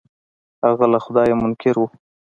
هغه 0.65 0.85
له 0.93 0.99
خدايه 1.05 1.35
منکر 1.41 1.75
و. 1.79 1.83